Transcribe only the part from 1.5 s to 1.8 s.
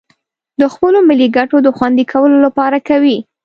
د